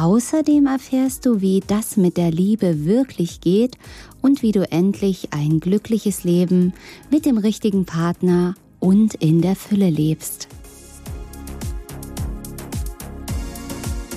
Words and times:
Außerdem 0.00 0.64
erfährst 0.64 1.26
du, 1.26 1.42
wie 1.42 1.60
das 1.66 1.98
mit 1.98 2.16
der 2.16 2.30
Liebe 2.30 2.86
wirklich 2.86 3.42
geht 3.42 3.76
und 4.22 4.40
wie 4.40 4.50
du 4.50 4.62
endlich 4.72 5.34
ein 5.34 5.60
glückliches 5.60 6.24
Leben 6.24 6.72
mit 7.10 7.26
dem 7.26 7.36
richtigen 7.36 7.84
Partner 7.84 8.54
und 8.78 9.12
in 9.16 9.42
der 9.42 9.54
Fülle 9.56 9.90
lebst. 9.90 10.48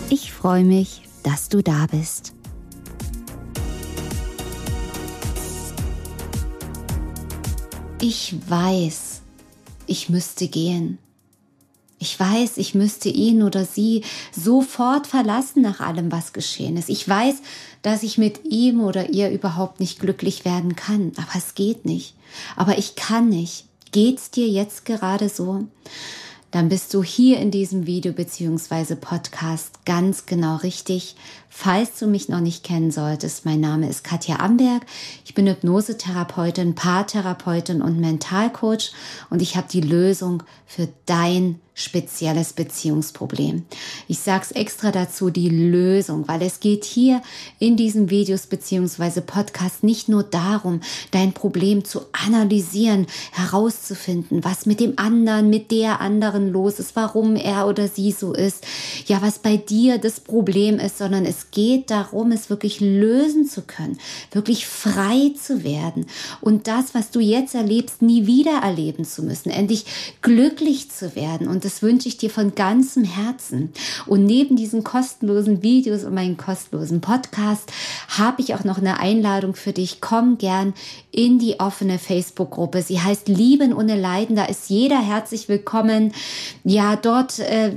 Ich 0.10 0.32
freue 0.32 0.64
mich, 0.64 1.02
dass 1.22 1.50
du 1.50 1.62
da 1.62 1.86
bist. 1.88 2.34
Ich 8.00 8.36
weiß, 8.48 9.22
ich 9.88 10.08
müsste 10.08 10.48
gehen. 10.48 10.98
Ich 12.04 12.20
weiß, 12.20 12.58
ich 12.58 12.76
müsste 12.76 13.08
ihn 13.08 13.44
oder 13.44 13.64
sie 13.64 14.04
sofort 14.34 15.08
verlassen 15.08 15.62
nach 15.62 15.80
allem, 15.80 16.12
was 16.12 16.34
geschehen 16.34 16.76
ist. 16.76 16.90
Ich 16.90 17.08
weiß, 17.08 17.36
dass 17.82 18.04
ich 18.04 18.18
mit 18.18 18.44
ihm 18.44 18.82
oder 18.82 19.12
ihr 19.12 19.32
überhaupt 19.32 19.80
nicht 19.80 20.02
glücklich 20.02 20.44
werden 20.44 20.76
kann. 20.76 21.14
Aber 21.16 21.38
es 21.38 21.56
geht 21.56 21.86
nicht. 21.86 22.14
Aber 22.58 22.78
ich 22.78 22.96
kann 22.96 23.30
nicht. 23.30 23.64
Geht's 23.94 24.32
dir 24.32 24.50
jetzt 24.50 24.84
gerade 24.84 25.30
so? 25.30 25.64
Dann 26.52 26.68
bist 26.68 26.94
du 26.94 27.04
hier 27.04 27.40
in 27.40 27.52
diesem 27.52 27.88
Video 27.88 28.12
beziehungsweise 28.12 28.98
Podcast 28.98 29.86
ganz 29.86 30.26
genau 30.26 30.58
richtig. 30.58 31.16
Falls 31.56 32.00
du 32.00 32.08
mich 32.08 32.30
noch 32.30 32.40
nicht 32.40 32.64
kennen 32.64 32.90
solltest, 32.90 33.46
mein 33.46 33.62
Name 33.62 33.88
ist 33.88 34.04
Katja 34.04 34.40
Amberg. 34.40 34.88
Ich 35.24 35.36
bin 35.36 35.48
Hypnosetherapeutin, 35.48 36.74
Paartherapeutin 36.74 37.84
und 37.84 38.00
Mentalcoach 38.00 38.92
und 39.30 39.40
ich 39.40 39.56
habe 39.56 39.68
die 39.72 39.82
Lösung 39.82 40.42
für 40.66 40.90
dein 41.06 41.60
spezielles 41.76 42.54
Beziehungsproblem. 42.54 43.66
Ich 44.08 44.20
sag's 44.20 44.52
extra 44.52 44.92
dazu 44.92 45.30
die 45.32 45.50
Lösung, 45.50 46.28
weil 46.28 46.42
es 46.44 46.60
geht 46.60 46.86
hier 46.86 47.22
in 47.58 47.78
diesen 47.78 48.10
Videos 48.10 48.46
beziehungsweise 48.46 49.22
Podcast 49.22 49.84
nicht 49.84 50.08
nur 50.08 50.24
darum, 50.24 50.82
dein 51.12 51.34
Problem 51.34 51.84
zu 51.84 52.02
analysieren, 52.12 53.08
herauszufinden, 53.32 54.44
was 54.44 54.68
mit 54.68 54.80
dem 54.80 55.00
anderen, 55.00 55.50
mit 55.50 55.72
der 55.72 56.00
anderen 56.00 56.52
los 56.52 56.80
ist, 56.80 56.96
warum 56.96 57.36
er 57.36 57.68
oder 57.68 57.88
sie 57.88 58.12
so 58.12 58.34
ist, 58.34 58.66
ja, 59.08 59.22
was 59.22 59.40
bei 59.40 59.58
dir 59.58 59.98
das 59.98 60.20
Problem 60.20 60.78
ist, 60.78 61.00
sondern 61.00 61.26
es 61.26 61.43
geht 61.52 61.90
darum, 61.92 62.32
es 62.32 62.50
wirklich 62.50 62.80
lösen 62.80 63.46
zu 63.46 63.62
können, 63.62 63.98
wirklich 64.32 64.68
frei 64.68 65.32
zu 65.40 65.64
werden 65.64 66.06
und 66.42 66.68
das, 66.68 66.94
was 66.94 67.12
du 67.12 67.20
jetzt 67.20 67.56
erlebst, 67.56 68.02
nie 68.02 68.28
wieder 68.28 68.62
erleben 68.64 69.06
zu 69.06 69.24
müssen, 69.24 69.50
endlich 69.50 69.86
glücklich 70.22 70.92
zu 70.92 71.16
werden 71.16 71.48
und 71.48 71.66
das 71.66 71.82
wünsche 71.82 72.08
ich 72.08 72.18
dir 72.18 72.30
von 72.30 72.56
ganzem 72.56 73.04
Herzen. 73.04 73.72
Und 74.06 74.26
neben 74.26 74.56
diesen 74.56 74.84
kostenlosen 74.84 75.64
Videos 75.64 76.04
und 76.04 76.14
meinen 76.14 76.38
kostenlosen 76.38 77.02
Podcast 77.02 77.72
habe 78.08 78.42
ich 78.42 78.56
auch 78.56 78.64
noch 78.64 78.78
eine 78.78 79.00
Einladung 79.00 79.56
für 79.56 79.74
dich. 79.74 80.02
Komm 80.02 80.38
gern 80.38 80.74
in 81.12 81.40
die 81.40 81.60
offene 81.60 82.00
Facebook-Gruppe. 82.00 82.82
Sie 82.82 83.00
heißt 83.00 83.28
Lieben 83.28 83.74
ohne 83.74 84.00
Leiden. 84.00 84.36
Da 84.36 84.46
ist 84.46 84.70
jeder 84.70 85.00
herzlich 85.00 85.50
willkommen. 85.50 86.14
Ja, 86.64 86.96
dort 86.96 87.40
äh, 87.40 87.74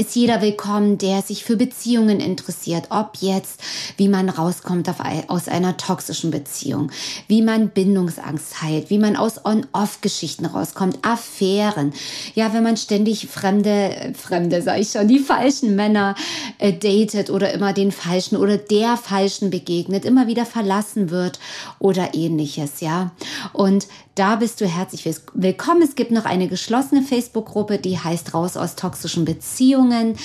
ist 0.00 0.16
jeder 0.16 0.40
willkommen, 0.40 0.96
der 0.96 1.22
sich 1.22 1.44
für 1.44 1.56
Beziehungen 1.56 2.20
interessiert. 2.20 2.86
Ob 2.90 3.18
jetzt, 3.20 3.60
wie 3.96 4.08
man 4.08 4.28
rauskommt 4.28 4.88
auf, 4.88 4.96
aus 5.28 5.48
einer 5.48 5.76
toxischen 5.76 6.30
Beziehung, 6.30 6.90
wie 7.28 7.42
man 7.42 7.68
Bindungsangst 7.68 8.62
heilt, 8.62 8.90
wie 8.90 8.98
man 8.98 9.16
aus 9.16 9.44
On-Off-Geschichten 9.44 10.46
rauskommt, 10.46 10.98
Affären. 11.02 11.92
Ja, 12.34 12.54
wenn 12.54 12.62
man 12.62 12.76
ständig 12.76 13.28
fremde, 13.28 14.14
fremde, 14.16 14.62
sag 14.62 14.80
ich 14.80 14.90
schon, 14.90 15.08
die 15.08 15.18
falschen 15.18 15.76
Männer 15.76 16.14
äh, 16.58 16.72
datet 16.72 17.30
oder 17.30 17.52
immer 17.52 17.72
den 17.72 17.92
falschen 17.92 18.36
oder 18.36 18.56
der 18.56 18.96
falschen 18.96 19.50
begegnet, 19.50 20.04
immer 20.04 20.26
wieder 20.26 20.46
verlassen 20.46 21.10
wird 21.10 21.38
oder 21.78 22.14
ähnliches, 22.14 22.80
ja. 22.80 23.12
Und 23.52 23.86
da 24.14 24.36
bist 24.36 24.60
du 24.60 24.66
herzlich 24.66 25.08
willkommen. 25.32 25.80
Es 25.80 25.94
gibt 25.94 26.10
noch 26.10 26.26
eine 26.26 26.46
geschlossene 26.46 27.00
Facebook-Gruppe, 27.02 27.78
die 27.78 27.98
heißt 27.98 28.34
Raus 28.34 28.58
aus 28.58 28.76
toxischen 28.76 29.24
Beziehungen. 29.24 30.16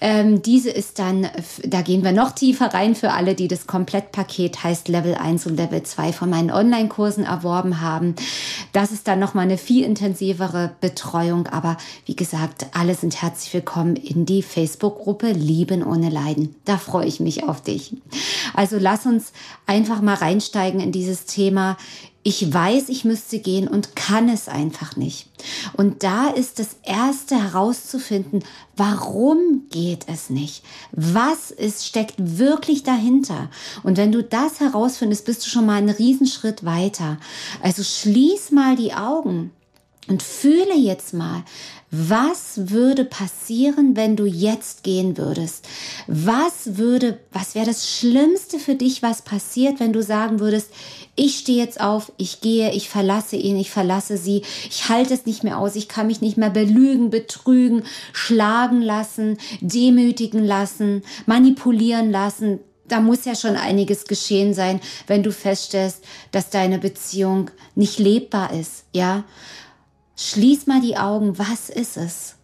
Ähm, 0.00 0.40
diese 0.40 0.70
ist 0.70 0.98
dann, 0.98 1.28
da 1.62 1.82
gehen 1.82 2.02
wir 2.02 2.12
noch 2.12 2.30
tiefer 2.32 2.72
rein 2.72 2.94
für 2.94 3.12
alle, 3.12 3.34
die 3.34 3.48
das 3.48 3.66
Komplettpaket 3.66 4.64
heißt 4.64 4.88
Level 4.88 5.14
1 5.14 5.46
und 5.46 5.56
Level 5.58 5.82
2 5.82 6.14
von 6.14 6.30
meinen 6.30 6.50
Online-Kursen 6.50 7.24
erworben 7.24 7.82
haben. 7.82 8.14
Das 8.72 8.90
ist 8.90 9.06
dann 9.06 9.18
nochmal 9.18 9.44
eine 9.44 9.58
viel 9.58 9.84
intensivere 9.84 10.72
Betreuung. 10.80 11.46
Aber 11.48 11.76
wie 12.06 12.16
gesagt, 12.16 12.66
alle 12.72 12.94
sind 12.94 13.20
herzlich 13.20 13.52
willkommen 13.52 13.96
in 13.96 14.24
die 14.24 14.42
Facebook-Gruppe 14.42 15.32
Lieben 15.32 15.84
ohne 15.84 16.08
Leiden. 16.08 16.54
Da 16.64 16.78
freue 16.78 17.06
ich 17.06 17.20
mich 17.20 17.44
auf 17.44 17.60
dich. 17.60 17.94
Also 18.54 18.78
lass 18.80 19.04
uns 19.04 19.32
einfach 19.66 20.00
mal 20.00 20.14
reinsteigen 20.14 20.80
in 20.80 20.90
dieses 20.90 21.26
Thema 21.26 21.76
ich 22.26 22.52
weiß, 22.52 22.88
ich 22.88 23.04
müsste 23.04 23.38
gehen 23.38 23.68
und 23.68 23.94
kann 23.94 24.28
es 24.28 24.48
einfach 24.48 24.96
nicht. 24.96 25.28
Und 25.74 26.02
da 26.02 26.26
ist 26.26 26.58
das 26.58 26.70
Erste 26.82 27.40
herauszufinden, 27.40 28.42
warum 28.76 29.66
geht 29.70 30.06
es 30.08 30.28
nicht? 30.28 30.64
Was 30.90 31.52
ist, 31.52 31.86
steckt 31.86 32.14
wirklich 32.18 32.82
dahinter? 32.82 33.48
Und 33.84 33.96
wenn 33.96 34.10
du 34.10 34.24
das 34.24 34.58
herausfindest, 34.58 35.24
bist 35.24 35.46
du 35.46 35.48
schon 35.48 35.66
mal 35.66 35.76
einen 35.76 35.90
Riesenschritt 35.90 36.64
weiter. 36.64 37.18
Also 37.62 37.84
schließ 37.84 38.50
mal 38.50 38.74
die 38.74 38.92
Augen 38.92 39.52
und 40.08 40.22
fühle 40.22 40.76
jetzt 40.76 41.14
mal, 41.14 41.44
was 41.90 42.70
würde 42.70 43.04
passieren, 43.04 43.96
wenn 43.96 44.16
du 44.16 44.26
jetzt 44.26 44.82
gehen 44.82 45.16
würdest? 45.16 45.66
Was 46.08 46.76
würde, 46.76 47.18
was 47.32 47.54
wäre 47.54 47.66
das 47.66 47.88
Schlimmste 47.88 48.58
für 48.58 48.74
dich, 48.74 49.02
was 49.02 49.22
passiert, 49.22 49.78
wenn 49.78 49.92
du 49.92 50.02
sagen 50.02 50.40
würdest, 50.40 50.70
ich 51.14 51.38
stehe 51.38 51.62
jetzt 51.62 51.80
auf, 51.80 52.12
ich 52.18 52.40
gehe, 52.40 52.72
ich 52.72 52.88
verlasse 52.88 53.36
ihn, 53.36 53.56
ich 53.56 53.70
verlasse 53.70 54.16
sie, 54.16 54.42
ich 54.68 54.88
halte 54.88 55.14
es 55.14 55.26
nicht 55.26 55.44
mehr 55.44 55.58
aus, 55.58 55.76
ich 55.76 55.88
kann 55.88 56.08
mich 56.08 56.20
nicht 56.20 56.36
mehr 56.36 56.50
belügen, 56.50 57.10
betrügen, 57.10 57.84
schlagen 58.12 58.82
lassen, 58.82 59.38
demütigen 59.60 60.44
lassen, 60.44 61.02
manipulieren 61.24 62.10
lassen. 62.10 62.58
Da 62.88 63.00
muss 63.00 63.24
ja 63.24 63.34
schon 63.34 63.56
einiges 63.56 64.04
geschehen 64.04 64.54
sein, 64.54 64.80
wenn 65.06 65.22
du 65.22 65.32
feststellst, 65.32 66.04
dass 66.32 66.50
deine 66.50 66.78
Beziehung 66.78 67.50
nicht 67.74 67.98
lebbar 67.98 68.52
ist, 68.52 68.84
ja? 68.92 69.24
Schließ 70.16 70.66
mal 70.66 70.80
die 70.80 70.96
Augen, 70.96 71.38
was 71.38 71.68
ist 71.68 71.98
es? 71.98 72.34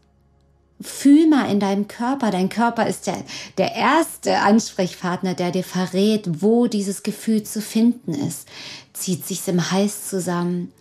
Fühl 0.80 1.28
mal 1.28 1.50
in 1.50 1.60
deinem 1.60 1.88
Körper. 1.88 2.30
Dein 2.30 2.48
Körper 2.48 2.86
ist 2.86 3.06
der, 3.06 3.24
der 3.56 3.74
erste 3.74 4.38
Ansprechpartner, 4.38 5.34
der 5.34 5.52
dir 5.52 5.64
verrät, 5.64 6.42
wo 6.42 6.66
dieses 6.66 7.02
Gefühl 7.02 7.44
zu 7.44 7.62
finden 7.62 8.14
ist. 8.14 8.46
Zieht 8.92 9.26
sich's 9.26 9.48
im 9.48 9.70
Hals 9.70 10.08
zusammen? 10.08 10.72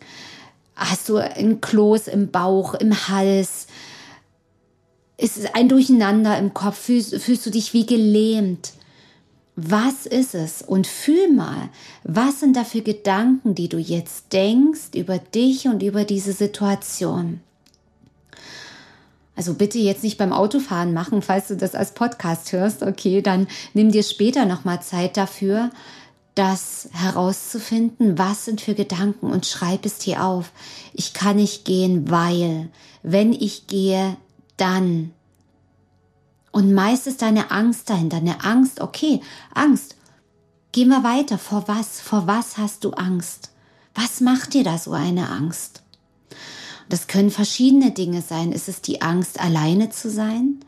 Hast 0.75 1.07
du 1.07 1.17
ein 1.17 1.61
Kloß 1.61 2.07
im 2.07 2.31
Bauch, 2.31 2.73
im 2.73 3.07
Hals? 3.07 3.67
Ist 5.17 5.37
es 5.37 5.45
ein 5.53 5.69
Durcheinander 5.69 6.37
im 6.39 6.53
Kopf? 6.53 6.77
Fühlst, 6.77 7.15
fühlst 7.21 7.45
du 7.45 7.51
dich 7.51 7.73
wie 7.73 7.85
gelähmt? 7.85 8.73
Was 9.55 10.05
ist 10.05 10.33
es? 10.33 10.61
Und 10.61 10.87
fühl 10.87 11.31
mal, 11.31 11.69
was 12.03 12.39
sind 12.39 12.55
da 12.55 12.63
für 12.63 12.81
Gedanken, 12.81 13.53
die 13.53 13.69
du 13.69 13.77
jetzt 13.77 14.31
denkst 14.31 14.95
über 14.95 15.19
dich 15.19 15.67
und 15.67 15.83
über 15.83 16.05
diese 16.05 16.33
Situation? 16.33 17.41
Also 19.35 19.53
bitte 19.53 19.79
jetzt 19.79 20.03
nicht 20.03 20.17
beim 20.17 20.33
Autofahren 20.33 20.93
machen, 20.93 21.21
falls 21.21 21.47
du 21.47 21.57
das 21.57 21.75
als 21.75 21.93
Podcast 21.93 22.51
hörst. 22.51 22.83
Okay, 22.83 23.21
dann 23.21 23.47
nimm 23.73 23.91
dir 23.91 24.03
später 24.03 24.45
nochmal 24.45 24.81
Zeit 24.81 25.17
dafür, 25.17 25.71
das 26.35 26.89
herauszufinden, 26.93 28.17
was 28.17 28.45
sind 28.45 28.61
für 28.61 28.73
Gedanken 28.73 29.31
und 29.31 29.45
schreib 29.45 29.85
es 29.85 29.97
dir 29.97 30.23
auf. 30.23 30.51
Ich 30.93 31.13
kann 31.13 31.35
nicht 31.37 31.65
gehen, 31.65 32.09
weil, 32.09 32.69
wenn 33.03 33.33
ich 33.33 33.67
gehe, 33.67 34.15
dann. 34.57 35.11
Und 36.51 36.73
meist 36.73 37.07
ist 37.07 37.21
deine 37.21 37.51
Angst 37.51 37.89
dahinter, 37.89 38.17
eine 38.17 38.43
Angst, 38.43 38.81
okay, 38.81 39.21
Angst. 39.53 39.95
Gehen 40.71 40.89
wir 40.89 41.03
weiter. 41.03 41.37
Vor 41.37 41.67
was? 41.67 41.99
Vor 41.99 42.27
was 42.27 42.57
hast 42.57 42.83
du 42.83 42.91
Angst? 42.91 43.51
Was 43.93 44.21
macht 44.21 44.53
dir 44.53 44.63
da 44.63 44.77
so 44.77 44.91
eine 44.91 45.29
Angst? 45.29 45.83
Das 46.87 47.07
können 47.07 47.29
verschiedene 47.29 47.91
Dinge 47.91 48.21
sein. 48.21 48.51
Ist 48.51 48.69
es 48.69 48.81
die 48.81 49.01
Angst, 49.01 49.39
alleine 49.39 49.89
zu 49.89 50.09
sein? 50.09 50.59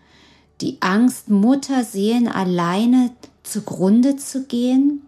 Die 0.62 0.81
Angst, 0.81 1.30
Mutterseelen 1.30 2.27
alleine 2.27 3.12
zugrunde 3.44 4.18
zu 4.18 4.44
gehen? 4.44 5.03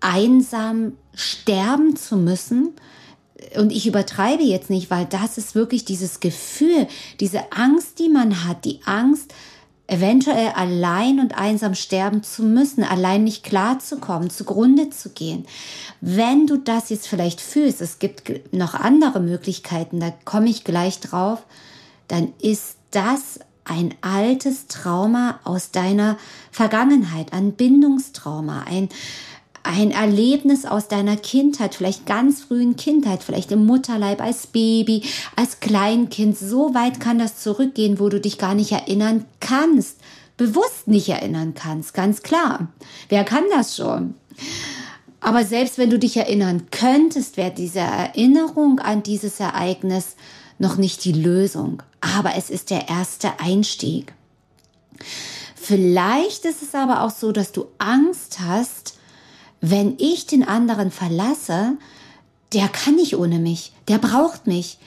einsam 0.00 0.92
sterben 1.14 1.96
zu 1.96 2.16
müssen. 2.16 2.74
Und 3.56 3.72
ich 3.72 3.86
übertreibe 3.86 4.42
jetzt 4.42 4.70
nicht, 4.70 4.90
weil 4.90 5.06
das 5.06 5.38
ist 5.38 5.54
wirklich 5.54 5.84
dieses 5.84 6.20
Gefühl, 6.20 6.86
diese 7.20 7.52
Angst, 7.52 7.98
die 7.98 8.08
man 8.08 8.44
hat, 8.44 8.64
die 8.64 8.80
Angst, 8.84 9.32
eventuell 9.88 10.50
allein 10.50 11.18
und 11.18 11.36
einsam 11.36 11.74
sterben 11.74 12.22
zu 12.22 12.42
müssen, 12.44 12.84
allein 12.84 13.24
nicht 13.24 13.42
klarzukommen, 13.42 14.30
zugrunde 14.30 14.90
zu 14.90 15.08
gehen. 15.08 15.46
Wenn 16.00 16.46
du 16.46 16.58
das 16.58 16.90
jetzt 16.90 17.08
vielleicht 17.08 17.40
fühlst, 17.40 17.80
es 17.80 17.98
gibt 17.98 18.52
noch 18.52 18.74
andere 18.74 19.18
Möglichkeiten, 19.18 19.98
da 19.98 20.12
komme 20.24 20.50
ich 20.50 20.62
gleich 20.62 21.00
drauf, 21.00 21.44
dann 22.06 22.32
ist 22.40 22.76
das 22.90 23.40
ein 23.64 23.94
altes 24.02 24.66
Trauma 24.66 25.40
aus 25.44 25.70
deiner 25.70 26.18
Vergangenheit, 26.50 27.32
ein 27.32 27.52
Bindungstrauma, 27.52 28.64
ein, 28.68 28.90
ein 29.62 29.90
Erlebnis 29.90 30.64
aus 30.64 30.88
deiner 30.88 31.16
Kindheit, 31.16 31.74
vielleicht 31.74 32.06
ganz 32.06 32.42
frühen 32.42 32.76
Kindheit, 32.76 33.22
vielleicht 33.22 33.52
im 33.52 33.66
Mutterleib 33.66 34.20
als 34.20 34.46
Baby, 34.46 35.02
als 35.36 35.60
Kleinkind. 35.60 36.38
So 36.38 36.74
weit 36.74 37.00
kann 37.00 37.18
das 37.18 37.42
zurückgehen, 37.42 38.00
wo 38.00 38.08
du 38.08 38.20
dich 38.20 38.38
gar 38.38 38.54
nicht 38.54 38.72
erinnern 38.72 39.24
kannst, 39.40 39.98
bewusst 40.36 40.86
nicht 40.86 41.08
erinnern 41.08 41.54
kannst, 41.54 41.94
ganz 41.94 42.22
klar. 42.22 42.68
Wer 43.08 43.24
kann 43.24 43.44
das 43.52 43.76
schon? 43.76 44.14
Aber 45.20 45.44
selbst 45.44 45.78
wenn 45.78 45.90
du 45.90 45.98
dich 45.98 46.16
erinnern 46.16 46.66
könntest, 46.70 47.36
wäre 47.36 47.50
diese 47.50 47.80
Erinnerung 47.80 48.78
an 48.78 49.02
dieses 49.02 49.40
Ereignis 49.40 50.16
noch 50.58 50.76
nicht 50.76 51.04
die 51.04 51.12
Lösung. 51.12 51.82
Aber 52.00 52.36
es 52.36 52.50
ist 52.50 52.70
der 52.70 52.88
erste 52.88 53.40
Einstieg. 53.40 54.14
Vielleicht 55.54 56.44
ist 56.44 56.62
es 56.62 56.74
aber 56.74 57.02
auch 57.02 57.10
so, 57.10 57.32
dass 57.32 57.52
du 57.52 57.66
Angst 57.78 58.38
hast, 58.40 58.97
wenn 59.60 59.96
ich 59.98 60.26
den 60.26 60.46
anderen 60.46 60.90
verlasse, 60.90 61.76
der 62.52 62.68
kann 62.68 62.96
nicht 62.96 63.16
ohne 63.16 63.38
mich, 63.38 63.72
der 63.88 63.98
braucht 63.98 64.46
mich. 64.46 64.78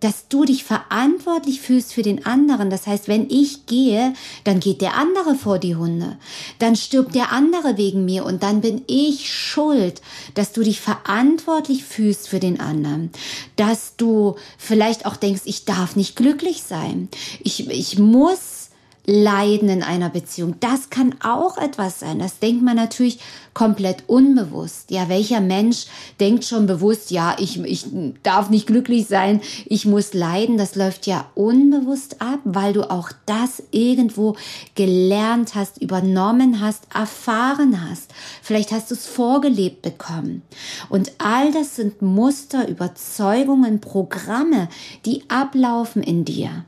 Dass 0.00 0.28
du 0.28 0.44
dich 0.44 0.62
verantwortlich 0.62 1.62
fühlst 1.62 1.94
für 1.94 2.02
den 2.02 2.26
anderen. 2.26 2.68
Das 2.68 2.86
heißt, 2.86 3.08
wenn 3.08 3.30
ich 3.30 3.64
gehe, 3.64 4.12
dann 4.44 4.60
geht 4.60 4.82
der 4.82 4.94
andere 4.94 5.34
vor 5.34 5.58
die 5.58 5.74
Hunde. 5.74 6.18
Dann 6.58 6.76
stirbt 6.76 7.14
der 7.14 7.32
andere 7.32 7.78
wegen 7.78 8.04
mir 8.04 8.26
und 8.26 8.42
dann 8.42 8.60
bin 8.60 8.82
ich 8.88 9.32
schuld, 9.32 10.02
dass 10.34 10.52
du 10.52 10.62
dich 10.62 10.82
verantwortlich 10.82 11.82
fühlst 11.82 12.28
für 12.28 12.40
den 12.40 12.60
anderen. 12.60 13.10
Dass 13.56 13.96
du 13.96 14.36
vielleicht 14.58 15.06
auch 15.06 15.16
denkst, 15.16 15.42
ich 15.46 15.64
darf 15.64 15.96
nicht 15.96 16.14
glücklich 16.14 16.62
sein. 16.62 17.08
Ich, 17.42 17.70
ich 17.70 17.98
muss 17.98 18.65
Leiden 19.06 19.68
in 19.68 19.84
einer 19.84 20.10
Beziehung. 20.10 20.56
Das 20.58 20.90
kann 20.90 21.14
auch 21.22 21.58
etwas 21.58 22.00
sein. 22.00 22.18
Das 22.18 22.40
denkt 22.40 22.62
man 22.62 22.74
natürlich 22.74 23.20
komplett 23.54 24.02
unbewusst. 24.08 24.90
Ja, 24.90 25.08
welcher 25.08 25.40
Mensch 25.40 25.86
denkt 26.18 26.44
schon 26.44 26.66
bewusst, 26.66 27.12
ja, 27.12 27.36
ich, 27.38 27.62
ich 27.62 27.86
darf 28.24 28.50
nicht 28.50 28.66
glücklich 28.66 29.06
sein, 29.06 29.40
ich 29.64 29.86
muss 29.86 30.12
leiden. 30.12 30.58
Das 30.58 30.74
läuft 30.74 31.06
ja 31.06 31.30
unbewusst 31.34 32.20
ab, 32.20 32.40
weil 32.44 32.72
du 32.72 32.90
auch 32.90 33.10
das 33.26 33.62
irgendwo 33.70 34.36
gelernt 34.74 35.54
hast, 35.54 35.80
übernommen 35.80 36.60
hast, 36.60 36.88
erfahren 36.92 37.88
hast. 37.88 38.12
Vielleicht 38.42 38.72
hast 38.72 38.90
du 38.90 38.94
es 38.94 39.06
vorgelebt 39.06 39.82
bekommen. 39.82 40.42
Und 40.88 41.12
all 41.18 41.52
das 41.52 41.76
sind 41.76 42.02
Muster, 42.02 42.68
Überzeugungen, 42.68 43.80
Programme, 43.80 44.68
die 45.04 45.22
ablaufen 45.30 46.02
in 46.02 46.24
dir. 46.24 46.64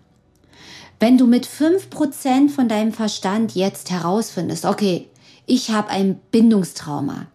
Wenn 1.00 1.16
du 1.16 1.26
mit 1.26 1.46
fünf 1.46 1.90
Prozent 1.90 2.50
von 2.50 2.68
deinem 2.68 2.92
Verstand 2.92 3.54
jetzt 3.54 3.90
herausfindest, 3.90 4.64
okay, 4.64 5.08
ich 5.46 5.70
habe 5.70 5.88
ein 5.90 6.20
Bindungstrauma 6.30 7.26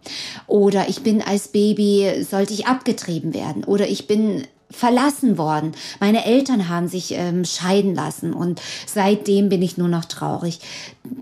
oder 0.46 0.88
ich 0.88 1.02
bin 1.02 1.20
als 1.22 1.48
Baby, 1.48 2.24
sollte 2.28 2.52
ich 2.52 2.66
abgetrieben 2.66 3.34
werden 3.34 3.64
oder 3.64 3.88
ich 3.88 4.06
bin 4.06 4.46
verlassen 4.70 5.38
worden. 5.38 5.72
Meine 6.00 6.24
Eltern 6.24 6.68
haben 6.68 6.88
sich 6.88 7.12
ähm, 7.12 7.44
scheiden 7.44 7.94
lassen 7.94 8.32
und 8.32 8.60
seitdem 8.86 9.48
bin 9.48 9.62
ich 9.62 9.78
nur 9.78 9.88
noch 9.88 10.04
traurig. 10.04 10.60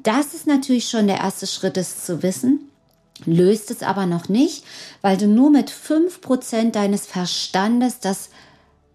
Das 0.02 0.34
ist 0.34 0.46
natürlich 0.46 0.88
schon 0.88 1.06
der 1.06 1.18
erste 1.18 1.46
Schritt, 1.46 1.76
es 1.76 2.04
zu 2.04 2.22
wissen. 2.22 2.68
Löst 3.24 3.70
es 3.70 3.82
aber 3.82 4.06
noch 4.06 4.28
nicht, 4.28 4.64
weil 5.00 5.16
du 5.16 5.28
nur 5.28 5.50
mit 5.50 5.70
fünf 5.70 6.20
Prozent 6.20 6.74
deines 6.74 7.06
Verstandes 7.06 8.00
das 8.00 8.30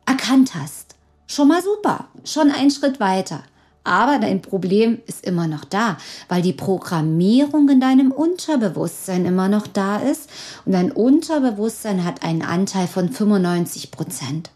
erkannt 0.05 0.53
hast. 0.53 0.86
Schon 1.27 1.49
mal 1.49 1.61
super, 1.61 2.07
schon 2.23 2.51
ein 2.51 2.71
Schritt 2.71 2.99
weiter. 3.01 3.43
Aber 3.83 4.19
dein 4.19 4.41
Problem 4.41 4.99
ist 5.07 5.25
immer 5.25 5.47
noch 5.47 5.63
da, 5.63 5.97
weil 6.27 6.41
die 6.41 6.53
Programmierung 6.53 7.69
in 7.69 7.79
deinem 7.79 8.11
Unterbewusstsein 8.11 9.25
immer 9.25 9.47
noch 9.47 9.67
da 9.67 9.97
ist 9.97 10.29
und 10.65 10.73
dein 10.73 10.91
Unterbewusstsein 10.91 12.03
hat 12.03 12.23
einen 12.23 12.41
Anteil 12.41 12.87
von 12.87 13.09
95 13.09 13.91
Prozent. 13.91 14.51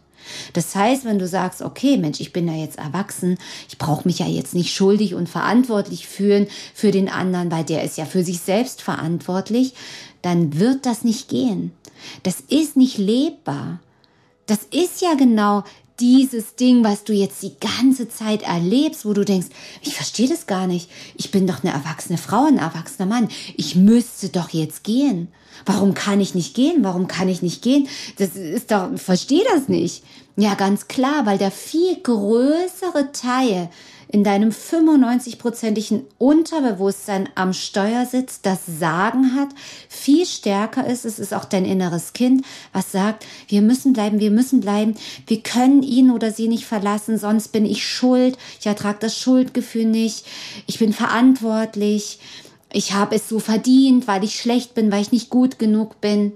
Das 0.52 0.74
heißt, 0.74 1.04
wenn 1.04 1.18
du 1.18 1.26
sagst, 1.26 1.62
okay, 1.62 1.96
Mensch, 1.96 2.20
ich 2.20 2.32
bin 2.32 2.46
ja 2.46 2.54
jetzt 2.54 2.78
erwachsen, 2.78 3.38
ich 3.68 3.78
brauche 3.78 4.06
mich 4.06 4.18
ja 4.18 4.26
jetzt 4.26 4.54
nicht 4.54 4.74
schuldig 4.74 5.14
und 5.14 5.28
verantwortlich 5.28 6.06
fühlen 6.06 6.46
für 6.74 6.90
den 6.90 7.08
anderen, 7.08 7.50
weil 7.50 7.64
der 7.64 7.84
ist 7.84 7.98
ja 7.98 8.04
für 8.04 8.24
sich 8.24 8.40
selbst 8.40 8.82
verantwortlich, 8.82 9.74
dann 10.20 10.58
wird 10.58 10.86
das 10.86 11.04
nicht 11.04 11.28
gehen. 11.28 11.72
Das 12.22 12.40
ist 12.40 12.76
nicht 12.76 12.98
lebbar. 12.98 13.80
Das 14.46 14.60
ist 14.70 15.00
ja 15.00 15.14
genau 15.14 15.64
dieses 16.02 16.56
Ding, 16.56 16.82
was 16.82 17.04
du 17.04 17.12
jetzt 17.12 17.44
die 17.44 17.54
ganze 17.60 18.08
Zeit 18.08 18.42
erlebst, 18.42 19.06
wo 19.06 19.12
du 19.12 19.24
denkst, 19.24 19.46
ich 19.82 19.94
verstehe 19.94 20.28
das 20.28 20.48
gar 20.48 20.66
nicht. 20.66 20.90
Ich 21.14 21.30
bin 21.30 21.46
doch 21.46 21.62
eine 21.62 21.72
erwachsene 21.72 22.18
Frau, 22.18 22.44
ein 22.44 22.58
erwachsener 22.58 23.06
Mann. 23.06 23.28
Ich 23.56 23.76
müsste 23.76 24.28
doch 24.28 24.50
jetzt 24.50 24.82
gehen. 24.82 25.28
Warum 25.64 25.94
kann 25.94 26.20
ich 26.20 26.34
nicht 26.34 26.54
gehen? 26.54 26.78
Warum 26.82 27.06
kann 27.06 27.28
ich 27.28 27.40
nicht 27.40 27.62
gehen? 27.62 27.86
Das 28.18 28.30
ist 28.30 28.72
doch, 28.72 28.88
verstehe 28.96 29.44
das 29.54 29.68
nicht. 29.68 30.02
Ja, 30.36 30.54
ganz 30.54 30.88
klar, 30.88 31.24
weil 31.24 31.38
der 31.38 31.52
viel 31.52 31.94
größere 32.02 33.12
Teil 33.12 33.70
in 34.12 34.24
deinem 34.24 34.50
95-prozentigen 34.50 36.02
Unterbewusstsein 36.18 37.30
am 37.34 37.54
Steuer 37.54 38.04
sitzt, 38.04 38.44
das 38.44 38.60
Sagen 38.78 39.34
hat, 39.34 39.48
viel 39.88 40.26
stärker 40.26 40.86
ist. 40.86 41.06
Es 41.06 41.18
ist 41.18 41.32
auch 41.32 41.46
dein 41.46 41.64
inneres 41.64 42.12
Kind, 42.12 42.44
was 42.74 42.92
sagt, 42.92 43.26
wir 43.48 43.62
müssen 43.62 43.94
bleiben, 43.94 44.20
wir 44.20 44.30
müssen 44.30 44.60
bleiben, 44.60 44.96
wir 45.26 45.40
können 45.40 45.82
ihn 45.82 46.10
oder 46.10 46.30
sie 46.30 46.48
nicht 46.48 46.66
verlassen, 46.66 47.16
sonst 47.16 47.48
bin 47.48 47.64
ich 47.64 47.88
schuld, 47.88 48.36
ich 48.60 48.66
ertrage 48.66 48.98
das 49.00 49.18
Schuldgefühl 49.18 49.86
nicht, 49.86 50.26
ich 50.66 50.78
bin 50.78 50.92
verantwortlich, 50.92 52.18
ich 52.70 52.92
habe 52.92 53.16
es 53.16 53.30
so 53.30 53.38
verdient, 53.38 54.06
weil 54.06 54.24
ich 54.24 54.38
schlecht 54.38 54.74
bin, 54.74 54.92
weil 54.92 55.00
ich 55.00 55.12
nicht 55.12 55.30
gut 55.30 55.58
genug 55.58 56.02
bin. 56.02 56.32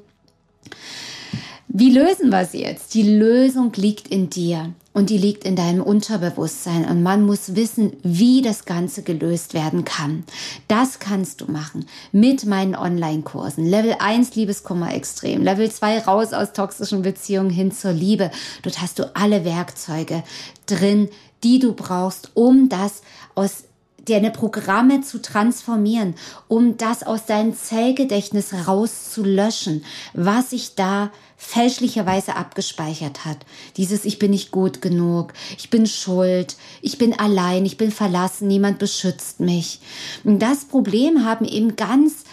Wie 1.69 1.91
lösen 1.91 2.31
wir 2.31 2.41
es 2.41 2.53
jetzt? 2.53 2.95
Die 2.95 3.03
Lösung 3.03 3.73
liegt 3.75 4.07
in 4.09 4.31
dir 4.31 4.73
und 4.93 5.11
die 5.11 5.19
liegt 5.19 5.45
in 5.45 5.57
deinem 5.57 5.83
Unterbewusstsein 5.83 6.85
und 6.85 7.03
man 7.03 7.27
muss 7.27 7.57
wissen, 7.57 7.93
wie 8.03 8.41
das 8.41 8.65
Ganze 8.65 9.03
gelöst 9.03 9.53
werden 9.53 9.85
kann. 9.85 10.25
Das 10.69 11.01
kannst 11.01 11.41
du 11.41 11.51
machen 11.51 11.85
mit 12.13 12.47
meinen 12.47 12.77
Online-Kursen. 12.77 13.67
Level 13.67 13.97
1 13.99 14.37
Liebeskummer 14.37 14.95
extrem, 14.95 15.43
Level 15.43 15.71
2 15.71 16.05
raus 16.05 16.33
aus 16.33 16.53
toxischen 16.53 17.03
Beziehungen 17.03 17.51
hin 17.51 17.73
zur 17.73 17.93
Liebe. 17.93 18.31
Dort 18.63 18.81
hast 18.81 19.01
du 19.01 19.15
alle 19.17 19.45
Werkzeuge 19.45 20.23
drin, 20.67 21.09
die 21.43 21.59
du 21.59 21.75
brauchst, 21.75 22.31
um 22.35 22.69
das 22.69 23.03
aus 23.35 23.65
deine 24.09 24.31
Programme 24.31 25.03
zu 25.03 25.21
transformieren, 25.21 26.15
um 26.49 26.77
das 26.77 27.03
aus 27.03 27.27
deinem 27.27 27.55
Zellgedächtnis 27.57 28.55
rauszulöschen, 28.67 29.85
was 30.15 30.51
sich 30.51 30.75
da 30.75 31.11
fälschlicherweise 31.37 32.35
abgespeichert 32.37 33.25
hat. 33.25 33.39
Dieses 33.77 34.05
Ich 34.05 34.19
bin 34.19 34.31
nicht 34.31 34.51
gut 34.51 34.81
genug, 34.81 35.35
ich 35.59 35.69
bin 35.69 35.87
schuld, 35.87 36.57
ich 36.81 36.99
bin 36.99 37.19
allein, 37.19 37.67
ich 37.67 37.77
bin 37.77 37.91
verlassen, 37.91 38.49
niemand 38.49 38.79
beschützt 38.79 39.41
mich. 39.41 39.81
Und 40.25 40.41
das 40.41 40.65
Problem 40.65 41.25
haben 41.25 41.45
eben 41.45 41.77
ganz 41.77 42.25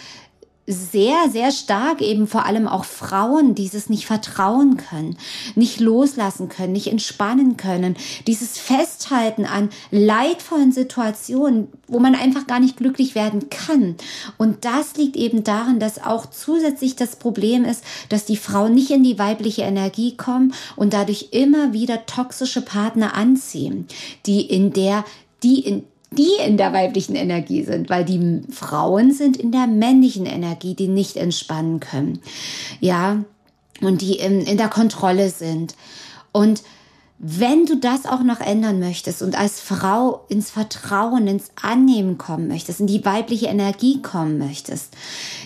sehr, 0.65 1.29
sehr 1.29 1.51
stark 1.51 2.01
eben 2.01 2.25
vor 2.25 2.45
allem 2.45 2.69
auch 2.69 2.85
Frauen 2.85 3.53
dieses 3.53 3.89
nicht 3.89 4.05
vertrauen 4.05 4.77
können, 4.77 5.17
nicht 5.55 5.81
loslassen 5.81 6.47
können, 6.47 6.71
nicht 6.71 6.87
entspannen 6.87 7.57
können, 7.57 7.97
dieses 8.27 8.57
Festhalten 8.57 9.45
an 9.45 9.69
leidvollen 9.91 10.71
Situationen, 10.71 11.67
wo 11.87 11.99
man 11.99 12.15
einfach 12.15 12.47
gar 12.47 12.61
nicht 12.61 12.77
glücklich 12.77 13.13
werden 13.13 13.49
kann. 13.49 13.95
Und 14.37 14.63
das 14.63 14.95
liegt 14.95 15.17
eben 15.17 15.43
daran, 15.43 15.79
dass 15.79 16.01
auch 16.01 16.27
zusätzlich 16.27 16.95
das 16.95 17.17
Problem 17.17 17.65
ist, 17.65 17.83
dass 18.07 18.23
die 18.23 18.37
Frauen 18.37 18.73
nicht 18.73 18.91
in 18.91 19.03
die 19.03 19.19
weibliche 19.19 19.63
Energie 19.63 20.15
kommen 20.15 20.53
und 20.77 20.93
dadurch 20.93 21.29
immer 21.31 21.73
wieder 21.73 22.05
toxische 22.05 22.61
Partner 22.61 23.15
anziehen, 23.15 23.87
die 24.25 24.41
in 24.41 24.71
der 24.71 25.03
die 25.43 25.59
in 25.59 25.83
die 26.17 26.31
in 26.45 26.57
der 26.57 26.73
weiblichen 26.73 27.15
Energie 27.15 27.63
sind, 27.63 27.89
weil 27.89 28.05
die 28.05 28.41
Frauen 28.49 29.11
sind 29.11 29.37
in 29.37 29.51
der 29.51 29.67
männlichen 29.67 30.25
Energie, 30.25 30.75
die 30.75 30.87
nicht 30.87 31.17
entspannen 31.17 31.79
können. 31.79 32.19
Ja, 32.79 33.23
und 33.81 34.01
die 34.01 34.17
in, 34.17 34.41
in 34.41 34.57
der 34.57 34.69
Kontrolle 34.69 35.29
sind. 35.29 35.75
Und 36.31 36.63
wenn 37.25 37.65
du 37.65 37.77
das 37.77 38.05
auch 38.05 38.21
noch 38.21 38.41
ändern 38.41 38.79
möchtest 38.79 39.21
und 39.21 39.39
als 39.39 39.61
Frau 39.61 40.25
ins 40.27 40.49
Vertrauen, 40.49 41.27
ins 41.27 41.51
Annehmen 41.61 42.17
kommen 42.17 42.49
möchtest, 42.49 42.81
in 42.81 42.87
die 42.87 43.05
weibliche 43.05 43.45
Energie 43.45 44.01
kommen 44.01 44.37
möchtest, 44.37 44.93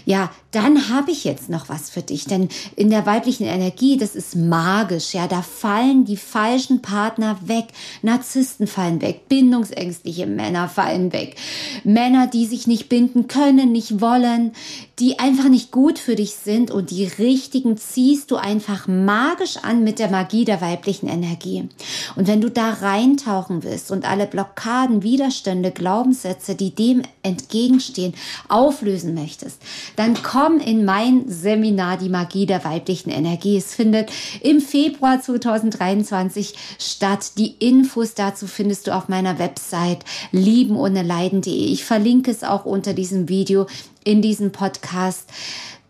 ja, 0.06 0.32
dann 0.58 0.90
habe 0.90 1.12
ich 1.12 1.24
jetzt 1.24 1.50
noch 1.50 1.70
was 1.70 1.92
für 1.92 2.02
dich. 2.02 2.26
Denn 2.26 2.50
in 2.76 2.90
der 2.90 3.06
weiblichen 3.06 3.46
Energie, 3.46 3.96
das 3.96 4.16
ist 4.16 4.36
magisch, 4.36 5.14
ja, 5.14 5.28
da 5.28 5.44
fallen 5.44 6.04
die 6.04 6.18
falschen 6.18 6.82
Partner 6.82 7.38
weg. 7.46 7.66
Narzissten 8.02 8.66
fallen 8.66 9.00
weg, 9.02 9.30
bindungsängstliche 9.30 10.26
Männer 10.26 10.68
fallen 10.68 11.14
weg. 11.14 11.36
Männer, 11.84 12.26
die 12.26 12.48
sich 12.48 12.66
nicht 12.66 12.90
binden 12.90 13.28
können, 13.28 13.72
nicht 13.72 14.02
wollen, 14.02 14.54
die 14.98 15.20
einfach 15.20 15.48
nicht 15.48 15.72
gut 15.72 16.00
für 16.00 16.16
dich 16.16 16.34
sind 16.34 16.72
und 16.72 16.90
die 16.90 17.06
richtigen 17.06 17.78
ziehst 17.78 18.32
du 18.32 18.38
einfach 18.38 18.88
magisch 18.88 19.58
an 19.58 19.84
mit 19.84 20.00
der 20.00 20.10
Magie 20.10 20.44
der 20.44 20.60
weiblichen 20.60 21.08
Energie. 21.08 21.70
Und 22.16 22.28
wenn 22.28 22.42
du 22.42 22.50
da 22.50 22.72
reintauchen 22.72 23.64
willst 23.64 23.92
und 23.92 24.10
alle 24.10 24.26
Blockaden, 24.26 25.04
Widerstände, 25.04 25.70
Glaubenssätze, 25.70 26.56
die 26.56 26.74
dem 26.74 27.04
entgegenstehen, 27.22 28.16
auflösen 28.48 29.14
möchtest, 29.14 29.62
dann 29.96 30.18
komm 30.24 30.47
in 30.56 30.86
mein 30.86 31.28
Seminar 31.28 31.98
Die 31.98 32.10
Magie 32.10 32.46
der 32.46 32.64
weiblichen 32.64 33.10
Energie. 33.10 33.58
Es 33.58 33.76
findet 33.76 34.10
im 34.42 34.62
Februar 34.62 35.22
2023 35.22 36.56
statt. 36.80 37.32
Die 37.38 37.56
Infos 37.60 38.14
dazu 38.14 38.48
findest 38.48 38.88
du 38.88 38.96
auf 38.96 39.10
meiner 39.10 39.38
Website 39.38 40.06
liebenohneleiden.de. 40.32 41.52
Ich 41.54 41.84
verlinke 41.84 42.32
es 42.32 42.44
auch 42.44 42.66
unter 42.66 42.94
diesem 42.94 43.28
Video 43.30 43.68
in 44.06 44.22
diesem 44.22 44.52
Podcast. 44.52 45.30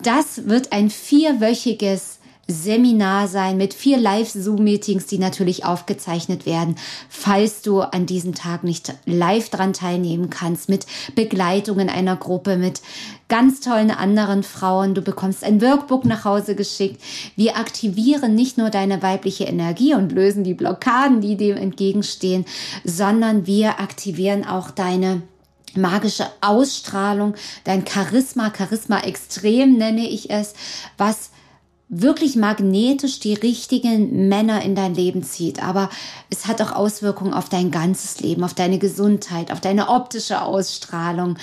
Das 0.02 0.48
wird 0.48 0.72
ein 0.74 0.90
vierwöchiges 0.90 2.17
Seminar 2.48 3.28
sein 3.28 3.58
mit 3.58 3.74
vier 3.74 3.98
Live-Zoom-Meetings, 3.98 5.06
die 5.06 5.18
natürlich 5.18 5.66
aufgezeichnet 5.66 6.46
werden, 6.46 6.76
falls 7.10 7.62
du 7.62 7.82
an 7.82 8.06
diesem 8.06 8.36
Tag 8.36 8.64
nicht 8.64 8.94
live 9.06 9.50
dran 9.50 9.74
teilnehmen 9.74 10.30
kannst, 10.30 10.70
mit 10.70 10.86
Begleitungen 11.16 11.90
einer 11.90 12.16
Gruppe, 12.16 12.58
mit 12.58 12.82
ganz 13.28 13.60
tollen 13.60 13.92
anderen 13.92 14.44
Frauen. 14.44 14.94
Du 14.94 15.02
bekommst 15.02 15.44
ein 15.44 15.62
Workbook 15.62 16.06
nach 16.06 16.24
Hause 16.24 16.56
geschickt. 16.56 17.02
Wir 17.36 17.58
aktivieren 17.58 18.36
nicht 18.36 18.58
nur 18.58 18.70
deine 18.70 19.02
weibliche 19.02 19.44
Energie 19.44 19.94
und 19.94 20.14
lösen 20.14 20.44
die 20.44 20.54
Blockaden, 20.54 21.20
die 21.20 21.36
dem 21.36 21.58
entgegenstehen, 21.58 22.46
sondern 22.86 23.46
wir 23.46 23.80
aktivieren 23.82 24.46
auch 24.46 24.72
deine 24.72 25.22
magische 25.76 26.26
Ausstrahlung, 26.42 27.36
dein 27.64 27.86
Charisma, 27.86 28.52
Charisma 28.56 29.00
extrem 29.00 29.78
nenne 29.78 30.08
ich 30.08 30.30
es, 30.30 30.54
was 30.98 31.32
wirklich 31.90 32.36
magnetisch 32.36 33.20
die 33.20 33.34
richtigen 33.34 34.28
Männer 34.28 34.62
in 34.62 34.76
dein 34.76 34.94
Leben 34.94 35.24
zieht. 35.24 35.64
Aber 35.64 35.90
es 36.30 36.48
hat 36.48 36.62
auch 36.62 36.74
Auswirkungen 36.74 37.34
auf 37.34 37.50
dein 37.50 37.72
ganzes 37.72 38.20
Leben, 38.20 38.44
auf 38.44 38.54
deine 38.54 38.78
Gesundheit, 38.78 39.52
auf 39.52 39.62
deine 39.62 39.90
optische 39.90 40.42
Ausstrahlung, 40.42 41.38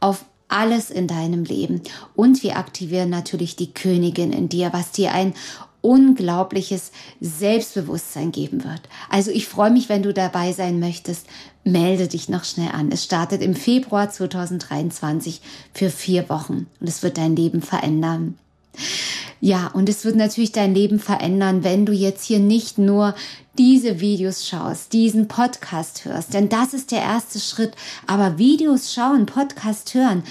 auf 0.00 0.24
alles 0.48 0.90
in 0.90 1.06
deinem 1.06 1.44
Leben. 1.44 1.82
Und 2.16 2.42
wir 2.42 2.56
aktivieren 2.56 3.10
natürlich 3.10 3.56
die 3.56 3.72
Königin 3.72 4.32
in 4.32 4.48
dir, 4.48 4.72
was 4.72 4.90
dir 4.90 5.12
ein 5.12 5.34
unglaubliches 5.82 6.92
Selbstbewusstsein 7.20 8.32
geben 8.32 8.64
wird. 8.64 8.82
Also 9.08 9.30
ich 9.30 9.46
freue 9.46 9.70
mich, 9.70 9.88
wenn 9.88 10.02
du 10.02 10.12
dabei 10.12 10.52
sein 10.52 10.78
möchtest. 10.78 11.26
Melde 11.64 12.08
dich 12.08 12.28
noch 12.28 12.44
schnell 12.44 12.70
an. 12.72 12.90
Es 12.90 13.04
startet 13.04 13.42
im 13.42 13.54
Februar 13.54 14.10
2023 14.10 15.40
für 15.72 15.90
vier 15.90 16.28
Wochen 16.28 16.66
und 16.80 16.88
es 16.88 17.02
wird 17.02 17.16
dein 17.16 17.36
Leben 17.36 17.62
verändern. 17.62 18.38
Ja, 19.40 19.68
und 19.68 19.88
es 19.88 20.04
wird 20.04 20.16
natürlich 20.16 20.52
dein 20.52 20.74
Leben 20.74 20.98
verändern, 20.98 21.64
wenn 21.64 21.86
du 21.86 21.92
jetzt 21.92 22.24
hier 22.24 22.38
nicht 22.38 22.76
nur 22.76 23.14
diese 23.58 24.00
Videos 24.00 24.46
schaust, 24.46 24.92
diesen 24.92 25.28
Podcast 25.28 26.04
hörst, 26.04 26.34
denn 26.34 26.48
das 26.48 26.72
ist 26.72 26.92
der 26.92 27.00
erste 27.00 27.40
Schritt. 27.40 27.74
Aber 28.06 28.38
Videos 28.38 28.92
schauen, 28.92 29.26
Podcast 29.26 29.92
hören 29.94 30.22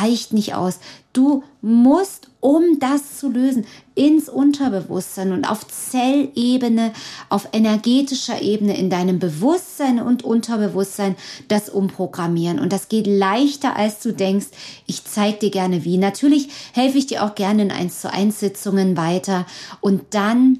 reicht 0.00 0.32
nicht 0.32 0.54
aus. 0.54 0.80
Du 1.12 1.44
musst, 1.62 2.28
um 2.40 2.80
das 2.80 3.18
zu 3.18 3.30
lösen, 3.30 3.64
ins 3.94 4.28
Unterbewusstsein 4.28 5.32
und 5.32 5.48
auf 5.48 5.64
Zellebene, 5.68 6.92
auf 7.28 7.48
energetischer 7.52 8.42
Ebene 8.42 8.76
in 8.76 8.90
deinem 8.90 9.20
Bewusstsein 9.20 10.02
und 10.02 10.24
Unterbewusstsein 10.24 11.14
das 11.46 11.68
umprogrammieren. 11.68 12.58
Und 12.58 12.72
das 12.72 12.88
geht 12.88 13.06
leichter, 13.06 13.76
als 13.76 14.00
du 14.00 14.12
denkst. 14.12 14.48
Ich 14.86 15.04
zeige 15.04 15.38
dir 15.38 15.50
gerne 15.50 15.84
wie. 15.84 15.98
Natürlich 15.98 16.48
helfe 16.72 16.98
ich 16.98 17.06
dir 17.06 17.22
auch 17.22 17.36
gerne 17.36 17.62
in 17.62 17.70
1 17.70 18.00
zu 18.00 18.12
1 18.12 18.40
Sitzungen 18.40 18.96
weiter. 18.96 19.46
Und 19.80 20.02
dann 20.10 20.58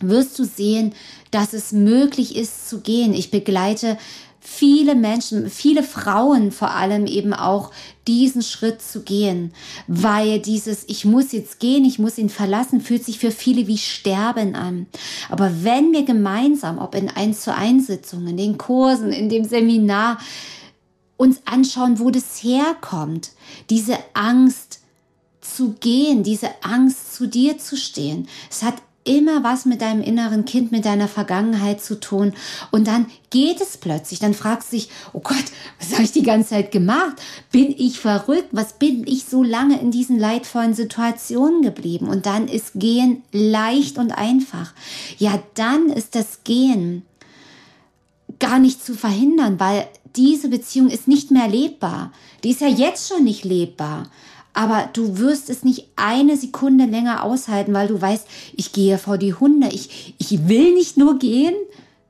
wirst 0.00 0.38
du 0.38 0.44
sehen, 0.44 0.94
dass 1.30 1.52
es 1.52 1.72
möglich 1.72 2.36
ist 2.36 2.68
zu 2.68 2.80
gehen. 2.80 3.14
Ich 3.14 3.30
begleite 3.30 3.98
viele 4.46 4.94
Menschen, 4.94 5.50
viele 5.50 5.82
Frauen 5.82 6.52
vor 6.52 6.70
allem 6.70 7.06
eben 7.06 7.34
auch 7.34 7.72
diesen 8.06 8.42
Schritt 8.42 8.80
zu 8.80 9.02
gehen, 9.02 9.52
weil 9.88 10.38
dieses 10.38 10.84
ich 10.86 11.04
muss 11.04 11.32
jetzt 11.32 11.58
gehen, 11.58 11.84
ich 11.84 11.98
muss 11.98 12.16
ihn 12.16 12.28
verlassen, 12.28 12.80
fühlt 12.80 13.04
sich 13.04 13.18
für 13.18 13.32
viele 13.32 13.66
wie 13.66 13.78
Sterben 13.78 14.54
an. 14.54 14.86
Aber 15.28 15.64
wenn 15.64 15.92
wir 15.92 16.04
gemeinsam, 16.04 16.78
ob 16.78 16.94
in 16.94 17.10
eins 17.10 17.40
zu 17.40 17.52
eins 17.52 17.88
Sitzungen, 17.88 18.28
in 18.28 18.36
den 18.36 18.58
Kursen, 18.58 19.10
in 19.10 19.28
dem 19.28 19.44
Seminar, 19.44 20.18
uns 21.16 21.40
anschauen, 21.44 21.98
wo 21.98 22.10
das 22.10 22.42
herkommt, 22.42 23.32
diese 23.68 23.98
Angst 24.14 24.80
zu 25.40 25.74
gehen, 25.80 26.22
diese 26.22 26.50
Angst 26.62 27.14
zu 27.14 27.26
dir 27.26 27.58
zu 27.58 27.76
stehen. 27.76 28.28
Es 28.50 28.62
hat 28.62 28.74
immer 29.06 29.44
was 29.44 29.64
mit 29.64 29.80
deinem 29.80 30.02
inneren 30.02 30.44
Kind, 30.44 30.72
mit 30.72 30.84
deiner 30.84 31.08
Vergangenheit 31.08 31.82
zu 31.82 31.98
tun. 31.98 32.32
Und 32.70 32.86
dann 32.86 33.06
geht 33.30 33.60
es 33.60 33.76
plötzlich. 33.76 34.18
Dann 34.18 34.34
fragst 34.34 34.72
du 34.72 34.76
dich, 34.76 34.90
oh 35.12 35.20
Gott, 35.20 35.44
was 35.80 35.92
habe 35.92 36.02
ich 36.02 36.12
die 36.12 36.22
ganze 36.22 36.50
Zeit 36.50 36.72
gemacht? 36.72 37.16
Bin 37.50 37.74
ich 37.76 37.98
verrückt? 37.98 38.48
Was 38.52 38.74
bin 38.74 39.06
ich 39.06 39.24
so 39.24 39.42
lange 39.42 39.80
in 39.80 39.90
diesen 39.90 40.18
leidvollen 40.18 40.74
Situationen 40.74 41.62
geblieben? 41.62 42.08
Und 42.08 42.26
dann 42.26 42.48
ist 42.48 42.72
Gehen 42.74 43.22
leicht 43.32 43.98
und 43.98 44.12
einfach. 44.12 44.74
Ja, 45.18 45.42
dann 45.54 45.88
ist 45.88 46.14
das 46.14 46.44
Gehen 46.44 47.02
gar 48.38 48.58
nicht 48.58 48.84
zu 48.84 48.94
verhindern, 48.94 49.58
weil 49.58 49.86
diese 50.16 50.48
Beziehung 50.48 50.88
ist 50.88 51.08
nicht 51.08 51.30
mehr 51.30 51.48
lebbar. 51.48 52.12
Die 52.42 52.50
ist 52.50 52.60
ja 52.60 52.68
jetzt 52.68 53.08
schon 53.08 53.24
nicht 53.24 53.44
lebbar 53.44 54.10
aber 54.56 54.88
du 54.94 55.18
wirst 55.18 55.50
es 55.50 55.64
nicht 55.64 55.86
eine 55.96 56.36
Sekunde 56.36 56.86
länger 56.86 57.22
aushalten, 57.22 57.74
weil 57.74 57.88
du 57.88 58.00
weißt, 58.00 58.26
ich 58.56 58.72
gehe 58.72 58.96
vor 58.96 59.18
die 59.18 59.34
Hunde, 59.34 59.68
ich, 59.68 60.14
ich 60.16 60.48
will 60.48 60.72
nicht 60.72 60.96
nur 60.96 61.18
gehen, 61.18 61.54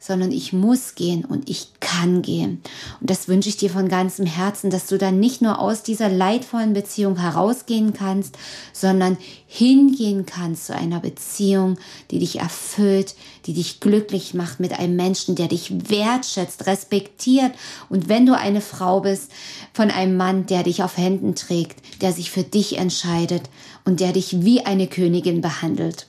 sondern 0.07 0.33
ich 0.33 0.53
muss 0.53 0.95
gehen 0.95 1.25
und 1.25 1.51
ich 1.51 1.69
kann 1.81 2.23
gehen. 2.23 2.63
Und 3.01 3.11
das 3.11 3.29
wünsche 3.29 3.49
ich 3.49 3.57
dir 3.57 3.71
von 3.71 3.89
ganzem 3.89 4.27
Herzen, 4.27 4.71
dass 4.71 4.87
du 4.87 4.99
dann 4.99 5.21
nicht 5.21 5.43
nur 5.43 5.59
aus 5.59 5.83
dieser 5.83 6.09
leidvollen 6.09 6.73
Beziehung 6.73 7.17
herausgehen 7.17 7.93
kannst, 7.93 8.37
sondern 8.73 9.17
hingehen 9.47 10.27
kannst 10.27 10.67
zu 10.67 10.75
einer 10.75 11.01
Beziehung, 11.01 11.79
die 12.11 12.19
dich 12.19 12.41
erfüllt, 12.41 13.15
die 13.47 13.53
dich 13.53 13.81
glücklich 13.81 14.35
macht 14.35 14.61
mit 14.61 14.79
einem 14.79 14.97
Menschen, 14.97 15.35
der 15.35 15.49
dich 15.49 15.91
wertschätzt, 15.91 16.67
respektiert. 16.67 17.53
Und 17.89 18.09
wenn 18.09 18.27
du 18.27 18.37
eine 18.37 18.61
Frau 18.61 19.01
bist, 19.01 19.31
von 19.73 19.91
einem 19.91 20.17
Mann, 20.17 20.47
der 20.47 20.63
dich 20.63 20.83
auf 20.83 20.97
Händen 20.97 21.35
trägt, 21.35 22.03
der 22.03 22.13
sich 22.13 22.31
für 22.31 22.43
dich 22.43 22.79
entscheidet 22.79 23.43
und 23.85 24.01
der 24.01 24.13
dich 24.13 24.45
wie 24.45 24.65
eine 24.65 24.87
Königin 24.87 25.41
behandelt. 25.41 26.07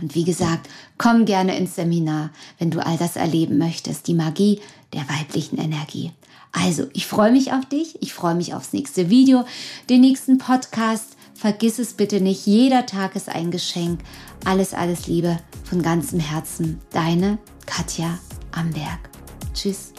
Und 0.00 0.14
wie 0.14 0.24
gesagt, 0.24 0.68
komm 0.98 1.24
gerne 1.24 1.56
ins 1.56 1.76
Seminar, 1.76 2.30
wenn 2.58 2.70
du 2.70 2.84
all 2.84 2.96
das 2.96 3.16
erleben 3.16 3.58
möchtest, 3.58 4.08
die 4.08 4.14
Magie 4.14 4.60
der 4.92 5.08
weiblichen 5.08 5.58
Energie. 5.58 6.12
Also, 6.52 6.86
ich 6.92 7.06
freue 7.06 7.32
mich 7.32 7.52
auf 7.52 7.66
dich, 7.66 8.00
ich 8.00 8.14
freue 8.14 8.34
mich 8.34 8.54
aufs 8.54 8.72
nächste 8.72 9.10
Video, 9.10 9.44
den 9.90 10.00
nächsten 10.00 10.38
Podcast. 10.38 11.16
Vergiss 11.34 11.80
es 11.80 11.94
bitte 11.94 12.20
nicht, 12.20 12.46
jeder 12.46 12.86
Tag 12.86 13.16
ist 13.16 13.28
ein 13.28 13.50
Geschenk. 13.50 14.00
Alles, 14.44 14.72
alles 14.72 15.08
Liebe 15.08 15.38
von 15.64 15.82
ganzem 15.82 16.20
Herzen. 16.20 16.80
Deine 16.92 17.38
Katja 17.66 18.18
Amberg. 18.52 19.10
Tschüss. 19.52 19.92